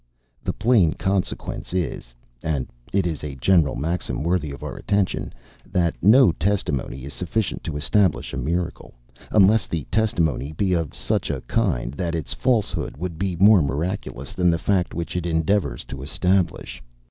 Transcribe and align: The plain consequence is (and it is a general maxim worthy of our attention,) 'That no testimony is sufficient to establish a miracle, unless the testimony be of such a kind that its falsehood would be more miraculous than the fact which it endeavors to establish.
The 0.43 0.51
plain 0.51 0.93
consequence 0.93 1.73
is 1.75 2.15
(and 2.41 2.67
it 2.91 3.05
is 3.05 3.23
a 3.23 3.35
general 3.35 3.75
maxim 3.75 4.23
worthy 4.23 4.49
of 4.49 4.63
our 4.63 4.75
attention,) 4.75 5.31
'That 5.71 5.93
no 6.01 6.31
testimony 6.31 7.05
is 7.05 7.13
sufficient 7.13 7.63
to 7.65 7.77
establish 7.77 8.33
a 8.33 8.37
miracle, 8.37 8.95
unless 9.29 9.67
the 9.67 9.83
testimony 9.91 10.53
be 10.53 10.73
of 10.73 10.95
such 10.95 11.29
a 11.29 11.41
kind 11.41 11.93
that 11.93 12.15
its 12.15 12.33
falsehood 12.33 12.97
would 12.97 13.19
be 13.19 13.35
more 13.35 13.61
miraculous 13.61 14.33
than 14.33 14.49
the 14.49 14.57
fact 14.57 14.95
which 14.95 15.15
it 15.15 15.27
endeavors 15.27 15.85
to 15.85 16.01
establish. 16.01 16.81